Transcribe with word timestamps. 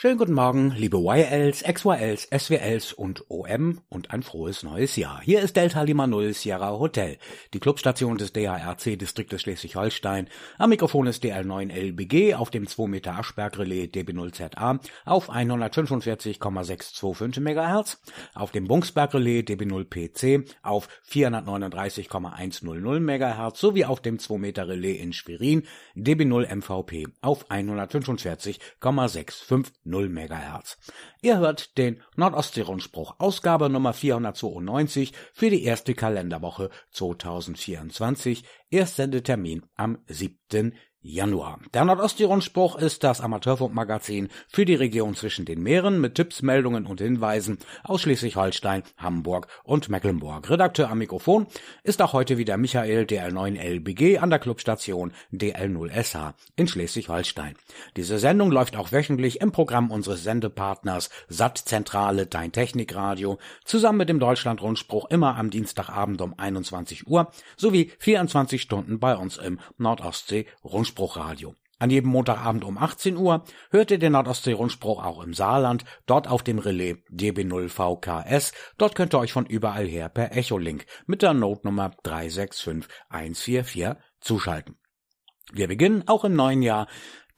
Schönen 0.00 0.16
guten 0.16 0.32
Morgen, 0.32 0.72
liebe 0.78 0.96
YLs, 0.96 1.62
XYLs, 1.62 2.26
SWLs 2.34 2.94
und 2.94 3.26
OM 3.28 3.82
und 3.90 4.12
ein 4.12 4.22
frohes 4.22 4.62
neues 4.62 4.96
Jahr. 4.96 5.20
Hier 5.22 5.42
ist 5.42 5.56
Delta 5.56 5.82
Lima 5.82 6.06
Null 6.06 6.32
Sierra 6.32 6.70
Hotel, 6.70 7.18
die 7.52 7.60
Clubstation 7.60 8.16
des 8.16 8.32
DARC-Distriktes 8.32 9.42
Schleswig-Holstein. 9.42 10.28
Am 10.56 10.70
Mikrofon 10.70 11.06
ist 11.06 11.22
DL9LBG 11.22 12.34
auf 12.34 12.48
dem 12.48 12.66
2 12.66 12.86
Meter 12.86 13.18
Aschberg-Relais 13.18 13.88
DB0ZA 13.88 14.80
auf 15.04 15.28
145,625 15.28 17.42
MHz, 17.42 18.00
auf 18.32 18.52
dem 18.52 18.68
Bungsberg-Relais 18.68 19.42
DB0PC 19.42 20.48
auf 20.62 20.88
439,100 21.02 23.02
MHz 23.02 23.60
sowie 23.60 23.84
auf 23.84 24.00
dem 24.00 24.18
2 24.18 24.38
Meter 24.38 24.66
Relais 24.66 24.96
in 24.96 25.12
Schwerin 25.12 25.64
DB0 25.94 26.56
MVP 26.56 27.06
auf 27.20 27.50
145,650 27.50 29.89
0 29.90 30.08
MHz. 30.08 30.78
Ihr 31.20 31.38
hört 31.38 31.76
den 31.76 32.02
Nordostsee-Rundspruch, 32.16 33.16
Ausgabe 33.18 33.68
Nummer 33.68 33.92
492 33.92 35.12
für 35.32 35.50
die 35.50 35.64
erste 35.64 35.94
Kalenderwoche 35.94 36.70
2024, 36.92 38.44
Erstsendetermin 38.70 39.66
am 39.76 39.98
7. 40.06 40.74
Januar. 41.02 41.58
Der 41.72 41.86
Nordostsee-Rundspruch 41.86 42.76
ist 42.76 43.04
das 43.04 43.22
Amateurfunkmagazin 43.22 44.28
für 44.48 44.66
die 44.66 44.74
Region 44.74 45.14
zwischen 45.14 45.46
den 45.46 45.62
Meeren 45.62 45.98
mit 45.98 46.14
Tipps, 46.14 46.42
Meldungen 46.42 46.84
und 46.84 47.00
Hinweisen 47.00 47.58
aus 47.84 48.02
Schleswig-Holstein, 48.02 48.82
Hamburg 48.98 49.46
und 49.64 49.88
Mecklenburg. 49.88 50.50
Redakteur 50.50 50.90
am 50.90 50.98
Mikrofon 50.98 51.46
ist 51.84 52.02
auch 52.02 52.12
heute 52.12 52.36
wieder 52.36 52.58
Michael 52.58 53.04
DL9LBG 53.04 54.18
an 54.18 54.28
der 54.28 54.40
Clubstation 54.40 55.12
DL0SH 55.32 56.34
in 56.56 56.68
Schleswig-Holstein. 56.68 57.54
Diese 57.96 58.18
Sendung 58.18 58.50
läuft 58.50 58.76
auch 58.76 58.92
wöchentlich 58.92 59.40
im 59.40 59.52
Programm 59.52 59.90
unseres 59.90 60.22
Sendepartners 60.22 61.08
Sattzentrale 61.28 62.26
Dein 62.26 62.52
Technikradio 62.52 63.38
zusammen 63.64 63.96
mit 63.96 64.10
dem 64.10 64.20
Deutschland-Rundspruch 64.20 65.08
immer 65.08 65.36
am 65.36 65.48
Dienstagabend 65.48 66.20
um 66.20 66.38
21 66.38 67.06
Uhr 67.06 67.32
sowie 67.56 67.90
24 68.00 68.60
Stunden 68.60 69.00
bei 69.00 69.16
uns 69.16 69.38
im 69.38 69.60
Nordostsee-Rundspruch. 69.78 70.89
Rundspruchradio. 70.90 71.54
An 71.78 71.88
jedem 71.88 72.10
Montagabend 72.10 72.64
um 72.64 72.76
18 72.76 73.16
Uhr 73.16 73.44
hört 73.70 73.90
ihr 73.90 73.98
den 73.98 74.12
Nordostsee-Rundspruch 74.12 75.02
auch 75.02 75.22
im 75.22 75.32
Saarland, 75.32 75.84
dort 76.04 76.28
auf 76.28 76.42
dem 76.42 76.58
Relais 76.58 76.96
DB0VKS. 77.10 78.52
Dort 78.76 78.94
könnt 78.94 79.14
ihr 79.14 79.18
euch 79.18 79.32
von 79.32 79.46
überall 79.46 79.86
her 79.86 80.10
per 80.10 80.36
Echolink 80.36 80.84
mit 81.06 81.22
der 81.22 81.32
Notnummer 81.32 81.92
365144 82.02 83.94
zuschalten. 84.20 84.76
Wir 85.52 85.68
beginnen 85.68 86.06
auch 86.06 86.24
im 86.24 86.34
neuen 86.34 86.60
Jahr 86.60 86.86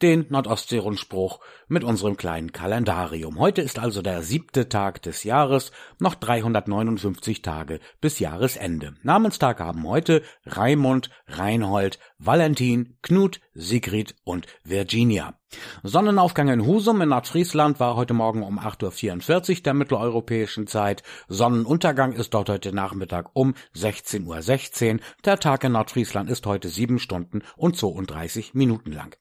den 0.03 0.25
Nordostsee-Rundspruch 0.29 1.39
mit 1.69 1.85
unserem 1.85 2.17
kleinen 2.17 2.51
Kalendarium. 2.51 3.39
Heute 3.39 3.61
ist 3.61 3.79
also 3.79 4.01
der 4.01 4.21
siebte 4.21 4.67
Tag 4.67 5.01
des 5.01 5.23
Jahres, 5.23 5.71
noch 5.97 6.15
359 6.15 7.41
Tage 7.41 7.79
bis 8.01 8.19
Jahresende. 8.19 8.95
Namenstag 9.01 9.61
haben 9.61 9.87
heute 9.87 10.21
Raimund, 10.45 11.09
Reinhold, 11.27 11.99
Valentin, 12.19 12.97
Knut, 13.01 13.39
Sigrid 13.53 14.15
und 14.25 14.45
Virginia. 14.65 15.39
Sonnenaufgang 15.83 16.49
in 16.49 16.65
Husum 16.65 17.01
in 17.01 17.09
Nordfriesland 17.09 17.79
war 17.79 17.95
heute 17.95 18.13
Morgen 18.13 18.43
um 18.43 18.59
8.44 18.59 19.57
Uhr 19.57 19.63
der 19.63 19.73
mitteleuropäischen 19.73 20.67
Zeit. 20.67 21.03
Sonnenuntergang 21.29 22.11
ist 22.11 22.33
dort 22.33 22.49
heute 22.49 22.73
Nachmittag 22.73 23.29
um 23.33 23.53
16.16 23.75 24.25
Uhr. 24.25 24.41
16. 24.41 25.01
Der 25.23 25.39
Tag 25.39 25.63
in 25.63 25.71
Nordfriesland 25.71 26.29
ist 26.29 26.45
heute 26.45 26.67
sieben 26.67 26.99
Stunden 26.99 27.41
und 27.55 27.77
32 27.77 28.53
Minuten 28.53 28.91
lang. 28.91 29.15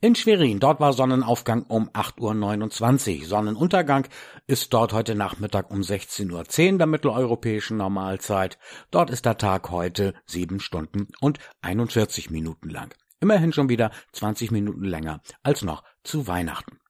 In 0.00 0.14
Schwerin, 0.14 0.60
dort 0.60 0.80
war 0.80 0.92
Sonnenaufgang 0.92 1.62
um 1.62 1.88
8.29 1.90 3.20
Uhr. 3.20 3.26
Sonnenuntergang 3.26 4.06
ist 4.46 4.74
dort 4.74 4.92
heute 4.92 5.14
Nachmittag 5.14 5.70
um 5.70 5.80
16.10 5.80 6.72
Uhr 6.72 6.78
der 6.78 6.86
mitteleuropäischen 6.86 7.78
Normalzeit. 7.78 8.58
Dort 8.90 9.10
ist 9.10 9.24
der 9.24 9.38
Tag 9.38 9.70
heute 9.70 10.14
sieben 10.26 10.60
Stunden 10.60 11.08
und 11.20 11.38
41 11.62 12.30
Minuten 12.30 12.68
lang. 12.68 12.94
Immerhin 13.20 13.52
schon 13.52 13.70
wieder 13.70 13.90
20 14.12 14.50
Minuten 14.50 14.84
länger 14.84 15.22
als 15.42 15.62
noch 15.62 15.82
zu 16.02 16.26
Weihnachten. 16.26 16.80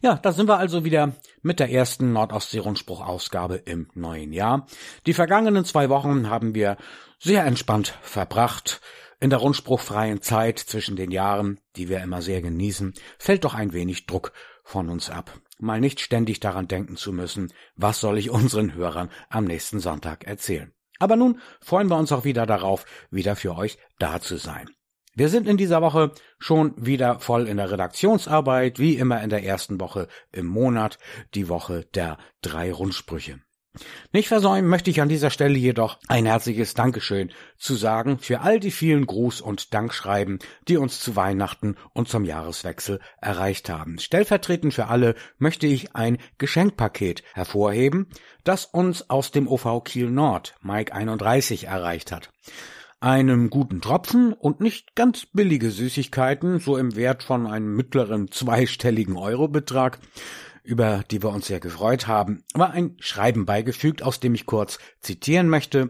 Ja, 0.00 0.16
da 0.16 0.32
sind 0.32 0.48
wir 0.48 0.58
also 0.58 0.84
wieder 0.84 1.14
mit 1.42 1.60
der 1.60 1.70
ersten 1.70 2.12
Nordostsee-Rundspruch-Ausgabe 2.12 3.56
im 3.56 3.88
neuen 3.94 4.32
Jahr. 4.32 4.66
Die 5.06 5.14
vergangenen 5.14 5.64
zwei 5.64 5.88
Wochen 5.88 6.30
haben 6.30 6.54
wir 6.54 6.76
sehr 7.18 7.44
entspannt 7.44 7.98
verbracht. 8.02 8.80
In 9.24 9.30
der 9.30 9.38
rundspruchfreien 9.38 10.20
Zeit 10.20 10.58
zwischen 10.58 10.96
den 10.96 11.10
Jahren, 11.10 11.58
die 11.76 11.88
wir 11.88 12.02
immer 12.02 12.20
sehr 12.20 12.42
genießen, 12.42 12.92
fällt 13.18 13.44
doch 13.44 13.54
ein 13.54 13.72
wenig 13.72 14.04
Druck 14.04 14.34
von 14.62 14.90
uns 14.90 15.08
ab. 15.08 15.40
Mal 15.58 15.80
nicht 15.80 16.00
ständig 16.00 16.40
daran 16.40 16.68
denken 16.68 16.98
zu 16.98 17.10
müssen, 17.10 17.50
was 17.74 18.00
soll 18.00 18.18
ich 18.18 18.28
unseren 18.28 18.74
Hörern 18.74 19.08
am 19.30 19.46
nächsten 19.46 19.80
Sonntag 19.80 20.24
erzählen. 20.24 20.74
Aber 20.98 21.16
nun 21.16 21.40
freuen 21.62 21.88
wir 21.88 21.96
uns 21.96 22.12
auch 22.12 22.24
wieder 22.26 22.44
darauf, 22.44 22.84
wieder 23.10 23.34
für 23.34 23.56
euch 23.56 23.78
da 23.98 24.20
zu 24.20 24.36
sein. 24.36 24.68
Wir 25.14 25.30
sind 25.30 25.48
in 25.48 25.56
dieser 25.56 25.80
Woche 25.80 26.12
schon 26.38 26.74
wieder 26.76 27.18
voll 27.18 27.48
in 27.48 27.56
der 27.56 27.70
Redaktionsarbeit, 27.70 28.78
wie 28.78 28.96
immer 28.96 29.22
in 29.22 29.30
der 29.30 29.42
ersten 29.42 29.80
Woche 29.80 30.06
im 30.32 30.44
Monat, 30.44 30.98
die 31.32 31.48
Woche 31.48 31.86
der 31.94 32.18
drei 32.42 32.70
Rundsprüche. 32.70 33.40
Nicht 34.12 34.28
versäumen 34.28 34.70
möchte 34.70 34.90
ich 34.90 35.00
an 35.00 35.08
dieser 35.08 35.30
Stelle 35.30 35.58
jedoch 35.58 35.98
ein 36.06 36.26
herzliches 36.26 36.74
Dankeschön 36.74 37.32
zu 37.58 37.74
sagen 37.74 38.18
für 38.18 38.40
all 38.40 38.60
die 38.60 38.70
vielen 38.70 39.06
Gruß- 39.06 39.42
und 39.42 39.74
Dankschreiben, 39.74 40.38
die 40.68 40.76
uns 40.76 41.00
zu 41.00 41.16
Weihnachten 41.16 41.76
und 41.92 42.08
zum 42.08 42.24
Jahreswechsel 42.24 43.00
erreicht 43.20 43.68
haben. 43.68 43.98
Stellvertretend 43.98 44.74
für 44.74 44.86
alle 44.86 45.16
möchte 45.38 45.66
ich 45.66 45.96
ein 45.96 46.18
Geschenkpaket 46.38 47.24
hervorheben, 47.34 48.06
das 48.44 48.64
uns 48.64 49.10
aus 49.10 49.32
dem 49.32 49.48
OV 49.48 49.82
Kiel 49.84 50.10
Nord, 50.10 50.54
Mike 50.62 50.94
31, 50.94 51.64
erreicht 51.64 52.12
hat 52.12 52.30
einem 53.00 53.50
guten 53.50 53.82
Tropfen 53.82 54.32
und 54.32 54.60
nicht 54.62 54.96
ganz 54.96 55.26
billige 55.26 55.70
Süßigkeiten, 55.70 56.58
so 56.58 56.78
im 56.78 56.96
Wert 56.96 57.22
von 57.22 57.46
einem 57.46 57.76
mittleren 57.76 58.30
zweistelligen 58.30 59.18
Eurobetrag, 59.18 59.98
über 60.64 61.04
die 61.10 61.22
wir 61.22 61.30
uns 61.30 61.46
sehr 61.46 61.60
gefreut 61.60 62.06
haben, 62.06 62.42
war 62.54 62.72
ein 62.72 62.96
Schreiben 62.98 63.46
beigefügt, 63.46 64.02
aus 64.02 64.18
dem 64.18 64.34
ich 64.34 64.46
kurz 64.46 64.78
zitieren 65.00 65.48
möchte. 65.48 65.88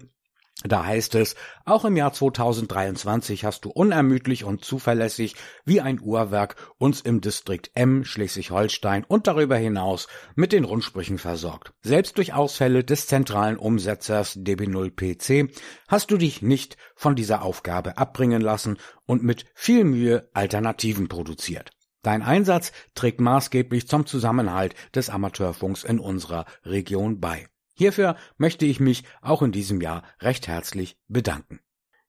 Da 0.62 0.87
heißt 0.87 1.17
es, 1.17 1.35
auch 1.65 1.85
im 1.85 1.97
Jahr 1.97 2.12
2023 2.12 3.45
hast 3.45 3.65
du 3.65 3.71
unermüdlich 3.71 4.45
und 4.45 4.65
zuverlässig 4.65 5.35
wie 5.65 5.81
ein 5.81 6.01
Uhrwerk 6.01 6.57
uns 6.79 7.01
im 7.01 7.21
Distrikt 7.21 7.73
M 7.75 8.05
Schleswig-Holstein 8.05 9.05
und 9.05 9.27
darüber 9.27 9.57
hinaus 9.57 10.07
mit 10.37 10.53
den 10.53 10.65
Rundsprüchen 10.65 11.19
versorgt. 11.19 11.75
Selbst 11.83 12.17
durch 12.17 12.33
Ausfälle 12.33 12.83
des 12.83 13.09
zentralen 13.09 13.59
Umsetzers 13.59 14.37
DB0PC 14.37 15.51
hast 15.89 16.11
du 16.11 16.17
dich 16.17 16.41
nicht 16.41 16.79
von 16.95 17.15
dieser 17.15 17.43
Aufgabe 17.43 17.99
abbringen 17.99 18.41
lassen 18.41 18.79
und 19.06 19.23
mit 19.23 19.45
viel 19.55 19.85
Mühe 19.85 20.31
Alternativen 20.33 21.09
produziert. 21.09 21.74
Dein 22.04 22.22
Einsatz 22.22 22.70
trägt 22.94 23.20
maßgeblich 23.20 23.88
zum 23.88 24.06
Zusammenhalt 24.06 24.75
des 24.94 25.09
Amateurfunks 25.09 25.84
in 25.84 25.98
unserer 25.98 26.44
Region 26.65 27.19
bei. 27.19 27.48
Hierfür 27.72 28.15
möchte 28.37 28.66
ich 28.66 28.78
mich 28.78 29.04
auch 29.22 29.42
in 29.42 29.50
diesem 29.50 29.81
Jahr 29.81 30.04
recht 30.20 30.47
herzlich 30.47 30.97
bedanken. 31.09 31.60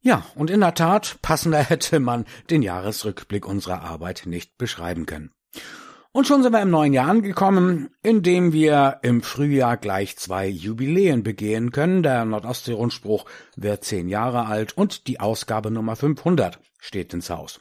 Ja, 0.02 0.24
und 0.36 0.52
in 0.52 0.60
der 0.60 0.76
Tat, 0.76 1.18
passender 1.22 1.64
hätte 1.64 2.00
man 2.00 2.26
den 2.50 2.62
Jahresrückblick 2.62 3.48
unserer 3.48 3.82
Arbeit 3.82 4.24
nicht 4.26 4.58
beschreiben 4.58 5.06
können. 5.06 5.32
Und 6.12 6.28
schon 6.28 6.44
sind 6.44 6.52
wir 6.52 6.62
im 6.62 6.70
neuen 6.70 6.94
Jahr 6.94 7.10
angekommen, 7.10 7.90
in 8.04 8.22
dem 8.22 8.54
wir 8.54 9.00
im 9.02 9.22
Frühjahr 9.22 9.78
gleich 9.78 10.18
zwei 10.18 10.48
Jubiläen 10.48 11.24
begehen 11.24 11.72
können. 11.72 12.04
Der 12.04 12.24
Nordostsee-Rundspruch 12.26 13.26
wird 13.56 13.84
zehn 13.84 14.08
Jahre 14.08 14.46
alt 14.46 14.78
und 14.78 15.08
die 15.08 15.20
Ausgabe 15.20 15.72
Nummer 15.72 15.96
500 15.96 16.60
steht 16.80 17.14
ins 17.14 17.30
Haus. 17.30 17.60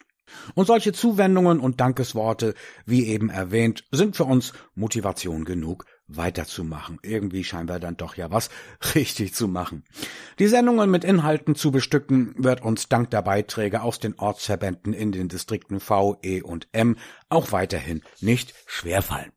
Und 0.55 0.67
solche 0.67 0.93
Zuwendungen 0.93 1.61
und 1.61 1.81
Dankesworte, 1.81 2.55
wie 2.87 3.07
eben 3.07 3.31
erwähnt, 3.31 3.85
sind 3.91 4.17
für 4.17 4.25
uns 4.25 4.53
Motivation 4.75 5.44
genug, 5.44 5.85
weiterzumachen. 6.06 6.99
Irgendwie 7.03 7.44
scheinen 7.44 7.69
wir 7.69 7.79
dann 7.79 7.97
doch 7.97 8.17
ja 8.17 8.31
was 8.31 8.50
richtig 8.94 9.35
zu 9.35 9.49
machen. 9.49 9.85
Die 10.38 10.49
Sendungen 10.49 10.91
mit 10.91 11.05
Inhalten 11.05 11.55
zu 11.55 11.71
bestücken 11.71 12.35
wird 12.37 12.62
uns 12.62 12.88
dank 12.88 13.11
der 13.11 13.23
Beiträge 13.23 13.82
aus 13.82 13.99
den 13.99 14.19
Ortsverbänden 14.19 14.93
in 14.93 15.12
den 15.12 15.29
Distrikten 15.29 15.81
V, 15.81 16.19
E 16.23 16.43
und 16.43 16.69
M 16.73 16.97
auch 17.29 17.53
weiterhin 17.53 18.03
nicht 18.21 18.55
schwerfallen. 18.67 19.32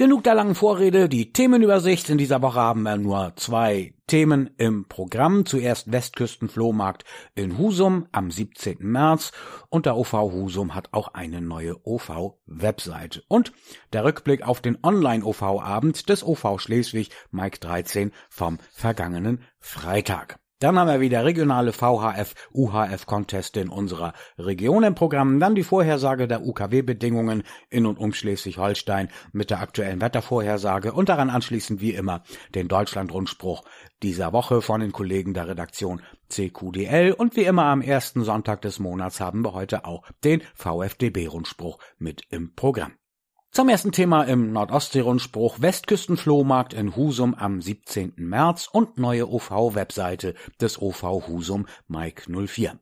Genug 0.00 0.24
der 0.24 0.34
langen 0.34 0.54
Vorrede, 0.54 1.10
die 1.10 1.30
Themenübersicht. 1.30 2.08
In 2.08 2.16
dieser 2.16 2.40
Woche 2.40 2.58
haben 2.58 2.84
wir 2.84 2.96
nur 2.96 3.34
zwei 3.36 3.92
Themen 4.06 4.48
im 4.56 4.86
Programm. 4.88 5.44
Zuerst 5.44 5.92
Westküstenflohmarkt 5.92 7.04
in 7.34 7.58
Husum 7.58 8.06
am 8.10 8.30
17. 8.30 8.78
März 8.80 9.32
und 9.68 9.84
der 9.84 9.98
OV 9.98 10.12
Husum 10.12 10.74
hat 10.74 10.88
auch 10.92 11.08
eine 11.08 11.42
neue 11.42 11.76
OV-Webseite. 11.86 13.22
Und 13.28 13.52
der 13.92 14.04
Rückblick 14.04 14.42
auf 14.42 14.62
den 14.62 14.78
Online-OV-Abend 14.82 16.08
des 16.08 16.24
OV 16.24 16.58
Schleswig 16.58 17.10
Mike 17.30 17.58
13 17.58 18.12
vom 18.30 18.56
vergangenen 18.72 19.42
Freitag. 19.58 20.38
Dann 20.60 20.78
haben 20.78 20.88
wir 20.88 21.00
wieder 21.00 21.24
regionale 21.24 21.72
VHF, 21.72 22.34
UHF-Conteste 22.52 23.60
in 23.60 23.70
unserer 23.70 24.12
Region 24.36 24.84
im 24.84 24.94
Programm. 24.94 25.40
Dann 25.40 25.54
die 25.54 25.62
Vorhersage 25.62 26.28
der 26.28 26.42
UKW-Bedingungen 26.42 27.44
in 27.70 27.86
und 27.86 27.98
um 27.98 28.12
Schleswig-Holstein 28.12 29.08
mit 29.32 29.48
der 29.48 29.60
aktuellen 29.60 30.02
Wettervorhersage 30.02 30.92
und 30.92 31.08
daran 31.08 31.30
anschließend 31.30 31.80
wie 31.80 31.94
immer 31.94 32.22
den 32.54 32.68
Deutschland-Rundspruch 32.68 33.64
dieser 34.02 34.34
Woche 34.34 34.60
von 34.60 34.82
den 34.82 34.92
Kollegen 34.92 35.32
der 35.32 35.48
Redaktion 35.48 36.02
CQDL 36.28 37.12
und 37.12 37.36
wie 37.36 37.44
immer 37.44 37.64
am 37.64 37.80
ersten 37.80 38.22
Sonntag 38.22 38.60
des 38.60 38.78
Monats 38.78 39.18
haben 39.18 39.42
wir 39.42 39.54
heute 39.54 39.86
auch 39.86 40.04
den 40.24 40.42
VfDB-Rundspruch 40.54 41.78
mit 41.98 42.24
im 42.28 42.54
Programm. 42.54 42.99
Zum 43.52 43.68
ersten 43.68 43.90
Thema 43.90 44.22
im 44.22 44.52
Nordostsee-Rundspruch 44.52 45.60
Westküstenflohmarkt 45.60 46.72
in 46.72 46.94
Husum 46.94 47.34
am 47.34 47.60
17. 47.60 48.12
März 48.16 48.68
und 48.70 48.96
neue 48.96 49.28
OV-Webseite 49.28 50.34
des 50.60 50.80
OV 50.80 51.26
Husum 51.26 51.66
Mike 51.88 52.30
04. 52.30 52.78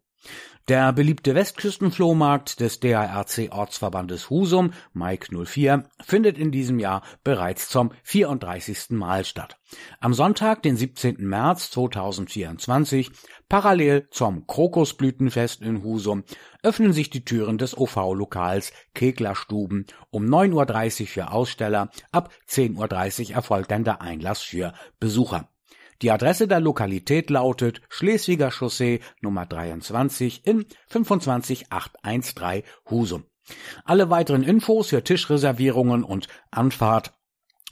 Der 0.68 0.92
beliebte 0.92 1.34
Westküstenflohmarkt 1.34 2.60
des 2.60 2.78
DARC 2.78 3.48
Ortsverbandes 3.50 4.28
Husum, 4.28 4.74
Mike 4.92 5.34
04, 5.34 5.84
findet 6.04 6.36
in 6.36 6.52
diesem 6.52 6.78
Jahr 6.78 7.00
bereits 7.24 7.70
zum 7.70 7.90
34. 8.02 8.90
Mal 8.90 9.24
statt. 9.24 9.56
Am 9.98 10.12
Sonntag, 10.12 10.62
den 10.62 10.76
17. 10.76 11.26
März 11.26 11.70
2024, 11.70 13.10
parallel 13.48 14.08
zum 14.10 14.46
Krokusblütenfest 14.46 15.62
in 15.62 15.82
Husum, 15.82 16.24
öffnen 16.62 16.92
sich 16.92 17.08
die 17.08 17.24
Türen 17.24 17.56
des 17.56 17.74
OV-Lokals 17.74 18.74
Keglerstuben 18.92 19.86
um 20.10 20.26
9.30 20.26 21.00
Uhr 21.00 21.06
für 21.06 21.30
Aussteller, 21.30 21.88
ab 22.12 22.30
10.30 22.46 23.30
Uhr 23.30 23.36
erfolgt 23.36 23.70
dann 23.70 23.84
der 23.84 24.02
Einlass 24.02 24.42
für 24.42 24.74
Besucher. 25.00 25.48
Die 26.00 26.12
Adresse 26.12 26.46
der 26.46 26.60
Lokalität 26.60 27.28
lautet 27.28 27.80
Schleswiger 27.88 28.50
Chaussee 28.50 29.00
Nummer 29.20 29.46
23 29.46 30.46
in 30.46 30.66
25813 30.86 32.62
Husum. 32.88 33.24
Alle 33.84 34.08
weiteren 34.10 34.44
Infos 34.44 34.88
für 34.88 35.02
Tischreservierungen 35.02 36.04
und 36.04 36.28
Anfahrt 36.50 37.17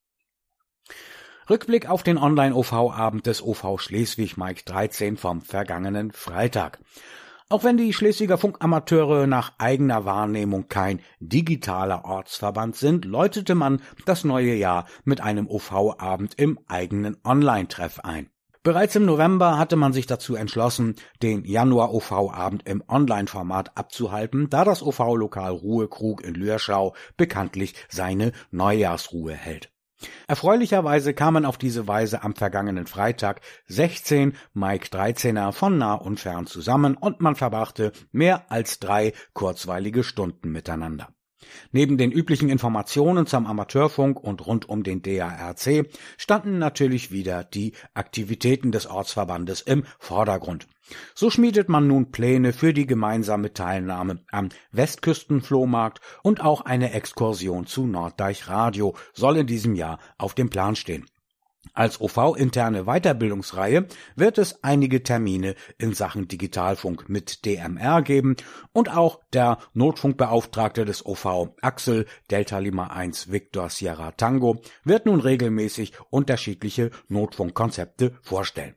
Rückblick 1.50 1.90
auf 1.90 2.04
den 2.04 2.18
Online-OV-Abend 2.18 3.26
des 3.26 3.42
OV 3.42 3.80
Schleswig 3.80 4.36
Mike 4.36 4.64
13 4.66 5.16
vom 5.16 5.42
vergangenen 5.42 6.12
Freitag. 6.12 6.80
Auch 7.52 7.64
wenn 7.64 7.78
die 7.78 7.94
Schleswiger 7.94 8.38
Funkamateure 8.38 9.26
nach 9.26 9.54
eigener 9.58 10.06
Wahrnehmung 10.06 10.68
kein 10.68 11.02
digitaler 11.20 12.06
Ortsverband 12.06 12.76
sind, 12.76 13.06
läutete 13.06 13.56
man 13.56 13.82
das 14.06 14.24
neue 14.24 14.54
Jahr 14.54 14.86
mit 15.04 15.22
einem 15.22 15.48
OV-Abend 15.48 16.36
im 16.38 16.60
eigenen 16.68 17.18
Online-Treff 17.24 18.02
ein. 18.02 18.30
Bereits 18.62 18.96
im 18.96 19.06
November 19.06 19.58
hatte 19.58 19.78
man 19.78 19.94
sich 19.94 20.06
dazu 20.06 20.36
entschlossen, 20.36 20.98
den 21.24 21.44
Januar-OV-Abend 21.44 22.68
im 22.68 22.84
Online-Format 22.88 23.76
abzuhalten, 23.76 24.52
da 24.52 24.64
das 24.64 24.84
OV-Lokal 24.84 25.54
Ruhekrug 25.54 26.24
in 26.24 26.36
Lürschau 26.36 26.94
bekanntlich 27.18 27.74
seine 27.90 28.32
Neujahrsruhe 28.52 29.34
hält. 29.34 29.72
Erfreulicherweise 30.28 31.14
kamen 31.14 31.46
auf 31.46 31.58
diese 31.58 31.88
Weise 31.88 32.24
am 32.24 32.36
vergangenen 32.36 32.88
Freitag 32.88 33.42
16 33.68 34.36
Mike 34.54 34.88
13er 34.88 35.52
von 35.52 35.78
nah 35.78 35.96
und 35.96 36.20
fern 36.20 36.48
zusammen 36.48 36.96
und 36.96 37.22
man 37.22 37.36
verbrachte 37.36 37.92
mehr 38.12 38.52
als 38.52 38.80
drei 38.80 39.14
kurzweilige 39.34 40.04
Stunden 40.04 40.52
miteinander. 40.52 41.10
Neben 41.72 41.98
den 41.98 42.12
üblichen 42.12 42.50
Informationen 42.50 43.26
zum 43.26 43.46
Amateurfunk 43.46 44.20
und 44.20 44.46
rund 44.46 44.68
um 44.68 44.84
den 44.84 45.02
DARC 45.02 45.86
standen 46.18 46.60
natürlich 46.60 47.12
wieder 47.12 47.44
die 47.44 47.74
Aktivitäten 47.94 48.72
des 48.72 48.88
Ortsverbandes 48.88 49.62
im 49.62 49.84
Vordergrund. 50.00 50.68
So 51.14 51.30
schmiedet 51.30 51.70
man 51.70 51.88
nun 51.88 52.12
Pläne 52.12 52.52
für 52.54 52.74
die 52.74 52.88
gemeinsame 52.88 53.54
Teilnahme 53.54 54.24
am 54.32 54.50
Westküstenflohmarkt 54.72 56.02
und 56.24 56.42
auch 56.42 56.62
eine 56.62 56.94
Exkursion 56.94 57.68
zu 57.68 57.86
Norddeich 57.86 58.48
Radio 58.48 58.96
soll 59.14 59.38
in 59.38 59.48
diesem 59.48 59.76
Jahr 59.76 60.00
auf 60.18 60.34
dem 60.34 60.50
Plan 60.50 60.76
stehen. 60.76 61.06
Als 61.74 62.00
OV-interne 62.02 62.86
Weiterbildungsreihe 62.86 63.88
wird 64.16 64.38
es 64.38 64.64
einige 64.64 65.04
Termine 65.04 65.56
in 65.78 65.94
Sachen 65.94 66.28
Digitalfunk 66.28 67.10
mit 67.10 67.46
DMR 67.46 68.02
geben 68.02 68.38
und 68.72 68.90
auch 68.96 69.20
der 69.34 69.60
Notfunkbeauftragte 69.74 70.86
des 70.86 71.06
OV 71.06 71.50
Axel 71.62 72.06
Delta 72.32 72.60
Lima 72.60 72.88
1 72.88 73.32
Victor 73.32 73.70
Sierra 73.70 74.12
Tango 74.12 74.62
wird 74.84 75.06
nun 75.06 75.20
regelmäßig 75.20 75.94
unterschiedliche 76.10 76.92
Notfunkkonzepte 77.08 78.18
vorstellen. 78.22 78.76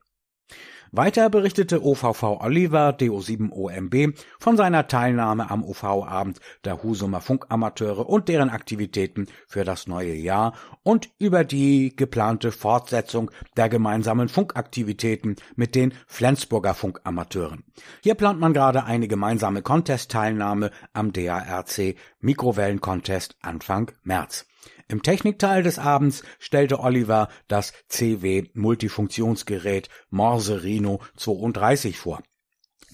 Weiter 0.95 1.31
berichtete 1.31 1.83
OVV 1.83 2.43
Oliver 2.43 2.91
DO7OMB 2.91 4.13
von 4.39 4.59
seiner 4.59 4.89
Teilnahme 4.89 5.51
am 5.51 5.65
OV-Abend 5.65 6.39
der 6.67 6.83
Husumer 6.83 7.23
Funkamateure 7.23 8.07
und 8.07 8.29
deren 8.29 8.51
Aktivitäten 8.51 9.27
für 9.49 9.65
das 9.65 9.87
neue 9.87 10.13
Jahr 10.13 10.53
und 10.83 11.09
über 11.19 11.45
die 11.45 11.97
geplante 11.97 12.53
Fortsetzung 12.53 13.31
der 13.57 13.71
gemeinsamen 13.71 14.29
Funkaktivitäten 14.29 15.37
mit 15.57 15.75
den 15.77 15.95
Flensburger 16.07 16.75
Funkamateuren. 16.75 17.65
Hier 18.03 18.15
plant 18.15 18.39
man 18.39 18.53
gerade 18.53 18.85
eine 18.85 19.09
gemeinsame 19.09 19.63
Contest-Teilnahme 19.63 20.71
am 20.93 21.15
DARC 21.15 21.97
Mikrowellen-Contest 22.21 23.37
Anfang 23.41 23.93
März. 24.03 24.45
Im 24.93 25.03
Technikteil 25.03 25.63
des 25.63 25.79
Abends 25.79 26.23
stellte 26.39 26.79
Oliver 26.79 27.29
das 27.49 27.73
CW 27.89 28.51
Multifunktionsgerät 28.53 29.89
Morse 30.11 30.65
Rhino 30.65 31.01
32 31.17 31.97
vor. 31.97 32.23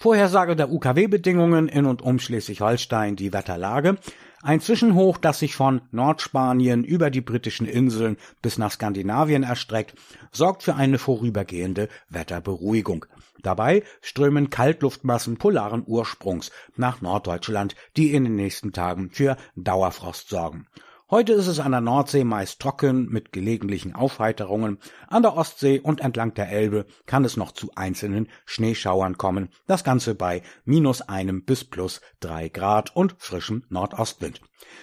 Vorhersage 0.00 0.54
der 0.54 0.70
UKW-Bedingungen 0.70 1.66
in 1.66 1.84
und 1.84 2.02
um 2.02 2.20
Schleswig-Holstein 2.20 3.16
die 3.16 3.32
Wetterlage. 3.32 3.98
Ein 4.44 4.60
Zwischenhoch, 4.60 5.18
das 5.18 5.40
sich 5.40 5.56
von 5.56 5.80
Nordspanien 5.90 6.84
über 6.84 7.10
die 7.10 7.20
britischen 7.20 7.66
Inseln 7.66 8.16
bis 8.40 8.58
nach 8.58 8.70
Skandinavien 8.70 9.42
erstreckt, 9.42 9.96
sorgt 10.30 10.62
für 10.62 10.76
eine 10.76 10.98
vorübergehende 10.98 11.88
Wetterberuhigung. 12.10 13.06
Dabei 13.42 13.82
strömen 14.00 14.50
Kaltluftmassen 14.50 15.36
polaren 15.36 15.82
Ursprungs 15.84 16.52
nach 16.76 17.00
Norddeutschland, 17.00 17.74
die 17.96 18.14
in 18.14 18.22
den 18.22 18.36
nächsten 18.36 18.72
Tagen 18.72 19.10
für 19.10 19.36
Dauerfrost 19.56 20.28
sorgen. 20.28 20.68
Heute 21.10 21.32
ist 21.32 21.46
es 21.46 21.58
an 21.58 21.72
der 21.72 21.80
Nordsee 21.80 22.22
meist 22.22 22.60
trocken 22.60 23.08
mit 23.08 23.32
gelegentlichen 23.32 23.94
Aufheiterungen. 23.94 24.76
An 25.06 25.22
der 25.22 25.38
Ostsee 25.38 25.80
und 25.80 26.02
entlang 26.02 26.34
der 26.34 26.50
Elbe 26.50 26.84
kann 27.06 27.24
es 27.24 27.38
noch 27.38 27.52
zu 27.52 27.70
einzelnen 27.76 28.28
Schneeschauern 28.44 29.16
kommen. 29.16 29.48
Das 29.66 29.84
Ganze 29.84 30.14
bei 30.14 30.42
minus 30.66 31.00
einem 31.00 31.44
bis 31.46 31.64
plus 31.64 32.02
drei 32.20 32.50
Grad 32.50 32.94
und 32.94 33.14
frischem 33.16 33.64
Nordostwind. 33.70 34.42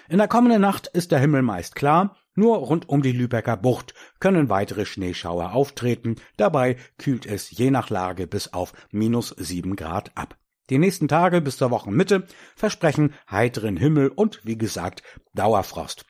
In 0.10 0.18
der 0.18 0.28
kommenden 0.28 0.62
Nacht 0.62 0.88
ist 0.88 1.12
der 1.12 1.20
Himmel 1.20 1.44
meist 1.44 1.76
klar. 1.76 2.18
Nur 2.34 2.58
rund 2.58 2.90
um 2.90 3.04
die 3.04 3.12
Lübecker 3.12 3.56
Bucht 3.56 3.94
können 4.20 4.50
weitere 4.50 4.88
Schneeschauer 4.88 5.54
auftreten. 5.54 6.16
Dabei 6.38 6.78
kühlt 6.98 7.28
es 7.28 7.52
je 7.52 7.70
nach 7.70 7.92
Lage 7.92 8.26
bis 8.26 8.52
auf 8.52 8.74
minus 8.90 9.30
sieben 9.38 9.76
Grad 9.76 10.12
ab. 10.16 10.36
Die 10.72 10.80
nächsten 10.80 11.08
Tage 11.08 11.40
bis 11.42 11.58
zur 11.58 11.70
Wochenmitte 11.70 12.26
versprechen 12.56 13.14
heiteren 13.30 13.78
Himmel 13.78 14.08
und 14.08 14.42
wie 14.44 14.58
gesagt 14.58 15.04
Dauerfrost. 15.36 16.08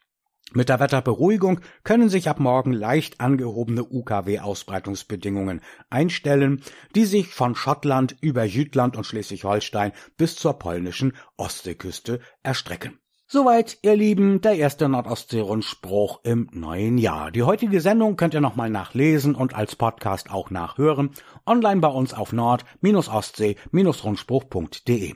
Mit 0.55 0.69
der 0.69 0.79
Wetterberuhigung 0.79 1.59
können 1.83 2.07
sich 2.07 2.29
ab 2.29 2.39
morgen 2.39 2.71
leicht 2.71 3.19
angehobene 3.19 3.83
UKW-Ausbreitungsbedingungen 3.83 5.59
einstellen, 5.89 6.61
die 6.95 7.03
sich 7.03 7.27
von 7.27 7.55
Schottland 7.55 8.15
über 8.21 8.45
Jütland 8.45 8.95
und 8.95 9.05
Schleswig-Holstein 9.05 9.91
bis 10.15 10.37
zur 10.37 10.53
polnischen 10.53 11.11
Ostseeküste 11.35 12.21
erstrecken. 12.41 12.97
Soweit, 13.27 13.79
ihr 13.81 13.97
Lieben, 13.97 14.39
der 14.39 14.55
erste 14.55 14.87
Nordostsee-Rundspruch 14.87 16.21
im 16.23 16.47
neuen 16.53 16.97
Jahr. 16.97 17.31
Die 17.31 17.43
heutige 17.43 17.81
Sendung 17.81 18.15
könnt 18.15 18.33
ihr 18.33 18.39
nochmal 18.39 18.69
nachlesen 18.69 19.35
und 19.35 19.55
als 19.55 19.75
Podcast 19.75 20.31
auch 20.31 20.51
nachhören. 20.51 21.09
Online 21.45 21.81
bei 21.81 21.89
uns 21.89 22.13
auf 22.13 22.31
nord-ostsee-rundspruch.de. 22.31 25.15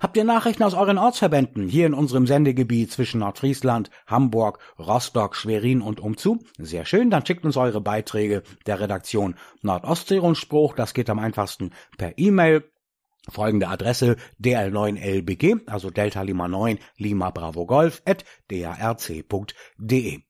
Habt 0.00 0.16
ihr 0.16 0.24
Nachrichten 0.24 0.62
aus 0.62 0.74
euren 0.74 0.98
Ortsverbänden 0.98 1.68
hier 1.68 1.86
in 1.86 1.94
unserem 1.94 2.26
Sendegebiet 2.26 2.90
zwischen 2.90 3.20
Nordfriesland, 3.20 3.90
Hamburg, 4.06 4.58
Rostock, 4.78 5.36
Schwerin 5.36 5.80
und 5.80 6.00
umzu? 6.00 6.40
Sehr 6.58 6.84
schön, 6.84 7.10
dann 7.10 7.24
schickt 7.24 7.44
uns 7.44 7.56
eure 7.56 7.80
Beiträge 7.80 8.42
der 8.66 8.80
Redaktion 8.80 9.36
Nordostsee-Rundspruch. 9.62 10.74
Das 10.74 10.94
geht 10.94 11.08
am 11.08 11.18
einfachsten 11.18 11.70
per 11.98 12.18
E-Mail 12.18 12.64
Folgende 13.28 13.68
Adresse 13.68 14.16
dl9lbg, 14.40 15.68
also 15.68 15.90
Delta 15.90 16.22
Lima 16.22 16.48
9 16.48 16.78
Lima 16.96 17.30
Bravo 17.30 17.66
Golf 17.66 18.02
at 18.04 18.24
darc.de. 18.50 20.20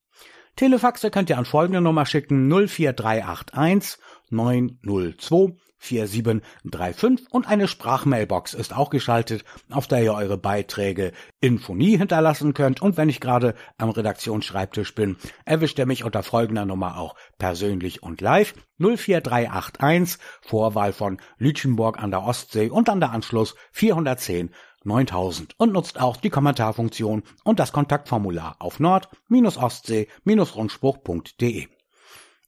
Telefaxe 0.57 1.11
könnt 1.11 1.31
ihr 1.31 1.39
an 1.39 1.47
folgende 1.47 1.81
Nummer 1.81 2.05
schicken 2.05 2.51
04381 2.51 3.99
902 4.29 5.57
4735 5.83 7.33
und 7.33 7.49
eine 7.49 7.69
Sprachmailbox 7.69 8.55
ist 8.55 8.75
auch 8.75 8.91
geschaltet, 8.91 9.45
auf 9.71 9.87
der 9.87 10.03
ihr 10.03 10.15
eure 10.15 10.39
Beiträge 10.39 11.13
in 11.41 11.59
Phonie 11.59 11.99
hinterlassen 11.99 12.55
könnt. 12.55 12.81
Und 12.81 12.97
wenn 12.97 13.09
ich 13.09 13.21
gerade 13.21 13.55
am 13.79 13.91
Redaktionsschreibtisch 13.91 14.95
bin, 14.95 15.17
erwischt 15.45 15.79
ihr 15.79 15.87
mich 15.87 16.05
unter 16.05 16.23
folgender 16.23 16.65
Nummer 16.65 16.99
auch 16.99 17.15
persönlich 17.39 18.03
und 18.03 18.21
live 18.21 18.55
04381 18.79 20.19
Vorwahl 20.41 20.93
von 20.93 21.19
Lütchenburg 21.39 22.03
an 22.03 22.11
der 22.11 22.23
Ostsee 22.23 22.71
und 22.71 22.89
dann 22.89 23.01
der 23.01 23.11
Anschluss 23.11 23.55
410 23.73 24.51
9000 24.85 25.55
und 25.59 25.73
nutzt 25.73 26.01
auch 26.01 26.17
die 26.17 26.31
Kommentarfunktion 26.31 27.23
und 27.45 27.61
das 27.61 27.73
Kontaktformular 27.73 28.57
auf 28.59 28.81
nord-ostsee-rundspruch.de. 28.81 31.69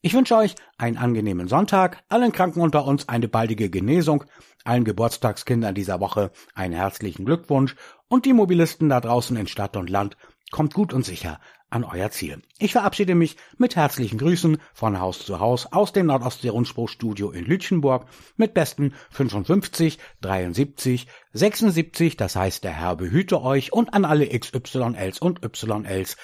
Ich 0.05 0.13
wünsche 0.13 0.35
euch 0.35 0.53
einen 0.77 0.97
angenehmen 0.97 1.47
Sonntag, 1.47 2.03
allen 2.09 2.31
Kranken 2.31 2.61
unter 2.61 2.85
uns 2.85 3.09
eine 3.09 3.27
baldige 3.27 3.71
Genesung, 3.71 4.23
allen 4.63 4.83
Geburtstagskindern 4.83 5.73
dieser 5.73 5.99
Woche 5.99 6.31
einen 6.53 6.75
herzlichen 6.75 7.25
Glückwunsch 7.25 7.75
und 8.07 8.25
die 8.25 8.33
Mobilisten 8.33 8.87
da 8.87 9.01
draußen 9.01 9.35
in 9.35 9.47
Stadt 9.47 9.75
und 9.75 9.89
Land, 9.89 10.15
kommt 10.51 10.75
gut 10.75 10.93
und 10.93 11.03
sicher 11.03 11.39
an 11.71 11.83
euer 11.83 12.11
Ziel. 12.11 12.43
Ich 12.59 12.73
verabschiede 12.73 13.15
mich 13.15 13.35
mit 13.57 13.75
herzlichen 13.75 14.19
Grüßen 14.19 14.59
von 14.75 14.99
Haus 14.99 15.25
zu 15.25 15.39
Haus 15.39 15.71
aus 15.71 15.91
dem 15.91 16.05
Nordostsee-Rundspruchstudio 16.05 17.31
in 17.31 17.45
Lütchenburg 17.45 18.05
mit 18.37 18.53
besten 18.53 18.93
55, 19.09 19.97
73, 20.21 21.07
76, 21.33 22.15
das 22.15 22.35
heißt 22.35 22.63
der 22.63 22.73
Herr 22.73 22.95
behüte 22.95 23.41
euch 23.41 23.73
und 23.73 23.95
an 23.95 24.05
alle 24.05 24.27
XYLs 24.27 25.17
und 25.17 25.41
YLs. 25.43 26.15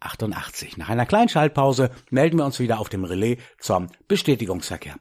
88. 0.00 0.76
Nach 0.76 0.88
einer 0.88 1.06
kleinen 1.06 1.28
Schaltpause 1.28 1.90
melden 2.10 2.38
wir 2.38 2.44
uns 2.44 2.60
wieder 2.60 2.78
auf 2.78 2.88
dem 2.88 3.04
Relais 3.04 3.38
zum 3.58 3.88
Bestätigungsverkehr. 4.08 4.96